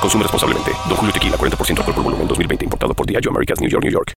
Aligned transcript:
Consume 0.00 0.22
responsablemente. 0.22 0.72
Don 0.88 0.96
Julio 0.96 1.12
Tequila, 1.12 1.36
40% 1.36 1.78
alcohol 1.78 1.94
por 1.94 2.04
volumen, 2.04 2.28
2020. 2.28 2.64
Importado 2.64 2.94
por 2.94 3.06
Diageo 3.06 3.30
Americas, 3.30 3.60
New 3.60 3.70
York, 3.70 3.84
New 3.84 3.92
York. 3.92 4.12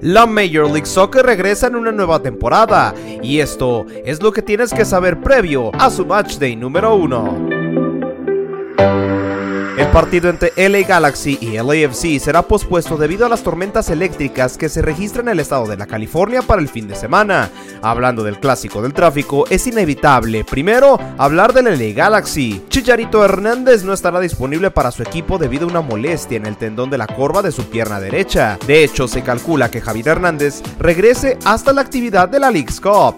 La 0.00 0.26
Major 0.26 0.70
League 0.70 0.84
Soccer 0.84 1.24
regresa 1.24 1.66
en 1.66 1.76
una 1.76 1.90
nueva 1.90 2.20
temporada 2.20 2.94
y 3.22 3.40
esto 3.40 3.86
es 4.04 4.22
lo 4.22 4.32
que 4.32 4.42
tienes 4.42 4.74
que 4.74 4.84
saber 4.84 5.22
previo 5.22 5.70
a 5.78 5.88
su 5.88 6.04
match 6.04 6.36
day 6.36 6.54
número 6.56 6.94
uno. 6.94 7.38
El 9.76 9.88
partido 9.88 10.30
entre 10.30 10.52
LA 10.56 10.86
Galaxy 10.86 11.36
y 11.40 11.56
LAFC 11.56 12.20
será 12.20 12.42
pospuesto 12.42 12.96
debido 12.96 13.26
a 13.26 13.28
las 13.28 13.42
tormentas 13.42 13.90
eléctricas 13.90 14.56
que 14.56 14.68
se 14.68 14.82
registran 14.82 15.26
en 15.26 15.32
el 15.32 15.40
estado 15.40 15.66
de 15.66 15.76
la 15.76 15.86
California 15.86 16.42
para 16.42 16.62
el 16.62 16.68
fin 16.68 16.86
de 16.86 16.94
semana. 16.94 17.50
Hablando 17.82 18.22
del 18.22 18.38
clásico 18.38 18.82
del 18.82 18.94
tráfico, 18.94 19.46
es 19.50 19.66
inevitable, 19.66 20.44
primero, 20.44 20.98
hablar 21.18 21.52
del 21.52 21.64
LA 21.64 21.92
Galaxy. 21.92 22.62
Chicharito 22.68 23.24
Hernández 23.24 23.82
no 23.82 23.92
estará 23.92 24.20
disponible 24.20 24.70
para 24.70 24.92
su 24.92 25.02
equipo 25.02 25.38
debido 25.38 25.66
a 25.66 25.70
una 25.70 25.80
molestia 25.80 26.36
en 26.36 26.46
el 26.46 26.56
tendón 26.56 26.88
de 26.88 26.98
la 26.98 27.08
corva 27.08 27.42
de 27.42 27.50
su 27.50 27.64
pierna 27.64 27.98
derecha. 27.98 28.58
De 28.68 28.84
hecho, 28.84 29.08
se 29.08 29.22
calcula 29.22 29.72
que 29.72 29.80
Javier 29.80 30.06
Hernández 30.06 30.62
regrese 30.78 31.36
hasta 31.44 31.72
la 31.72 31.80
actividad 31.80 32.28
de 32.28 32.38
la 32.38 32.52
League's 32.52 32.80
Cup. 32.80 33.16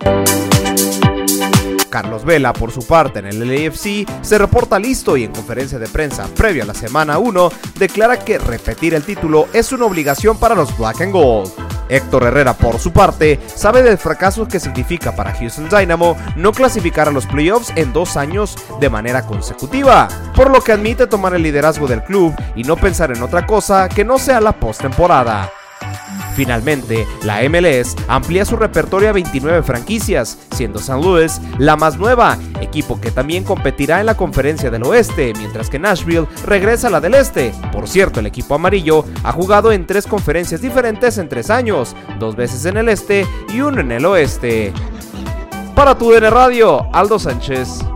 Carlos 1.96 2.26
Vela, 2.26 2.52
por 2.52 2.72
su 2.72 2.86
parte, 2.86 3.20
en 3.20 3.26
el 3.26 3.38
LAFC, 3.40 4.06
se 4.20 4.36
reporta 4.36 4.78
listo 4.78 5.16
y 5.16 5.24
en 5.24 5.32
conferencia 5.32 5.78
de 5.78 5.88
prensa 5.88 6.28
previa 6.36 6.62
a 6.62 6.66
la 6.66 6.74
semana 6.74 7.16
1, 7.16 7.50
declara 7.78 8.18
que 8.18 8.36
repetir 8.38 8.92
el 8.92 9.02
título 9.02 9.48
es 9.54 9.72
una 9.72 9.86
obligación 9.86 10.36
para 10.36 10.54
los 10.54 10.76
Black 10.76 11.00
and 11.00 11.14
Gold. 11.14 11.50
Héctor 11.88 12.24
Herrera, 12.24 12.52
por 12.52 12.78
su 12.78 12.92
parte, 12.92 13.40
sabe 13.46 13.82
del 13.82 13.96
fracaso 13.96 14.46
que 14.46 14.60
significa 14.60 15.16
para 15.16 15.32
Houston 15.32 15.70
Dynamo 15.70 16.18
no 16.36 16.52
clasificar 16.52 17.08
a 17.08 17.12
los 17.12 17.24
playoffs 17.24 17.72
en 17.76 17.94
dos 17.94 18.18
años 18.18 18.58
de 18.78 18.90
manera 18.90 19.22
consecutiva, 19.22 20.06
por 20.34 20.50
lo 20.50 20.60
que 20.60 20.72
admite 20.72 21.06
tomar 21.06 21.32
el 21.32 21.44
liderazgo 21.44 21.86
del 21.86 22.04
club 22.04 22.34
y 22.54 22.64
no 22.64 22.76
pensar 22.76 23.10
en 23.10 23.22
otra 23.22 23.46
cosa 23.46 23.88
que 23.88 24.04
no 24.04 24.18
sea 24.18 24.42
la 24.42 24.52
postemporada. 24.52 25.50
Finalmente, 26.36 27.08
la 27.24 27.40
MLS 27.48 27.96
amplía 28.08 28.44
su 28.44 28.56
repertorio 28.56 29.08
a 29.08 29.12
29 29.12 29.62
franquicias, 29.62 30.38
siendo 30.54 30.78
San 30.78 31.00
Luis 31.00 31.40
la 31.58 31.76
más 31.76 31.96
nueva, 31.96 32.36
equipo 32.60 33.00
que 33.00 33.10
también 33.10 33.42
competirá 33.42 34.00
en 34.00 34.06
la 34.06 34.18
conferencia 34.18 34.70
del 34.70 34.82
oeste, 34.82 35.32
mientras 35.38 35.70
que 35.70 35.78
Nashville 35.78 36.28
regresa 36.44 36.88
a 36.88 36.90
la 36.90 37.00
del 37.00 37.14
este. 37.14 37.54
Por 37.72 37.88
cierto, 37.88 38.20
el 38.20 38.26
equipo 38.26 38.54
amarillo 38.54 39.06
ha 39.24 39.32
jugado 39.32 39.72
en 39.72 39.86
tres 39.86 40.06
conferencias 40.06 40.60
diferentes 40.60 41.16
en 41.16 41.30
tres 41.30 41.48
años, 41.48 41.96
dos 42.18 42.36
veces 42.36 42.66
en 42.66 42.76
el 42.76 42.90
este 42.90 43.26
y 43.54 43.62
uno 43.62 43.80
en 43.80 43.92
el 43.92 44.04
oeste. 44.04 44.74
Para 45.74 45.96
tu 45.96 46.10
DN 46.10 46.28
Radio, 46.28 46.86
Aldo 46.92 47.18
Sánchez. 47.18 47.95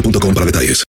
boostmobile.com 0.00 0.34
para 0.34 0.44
detalles. 0.46 0.76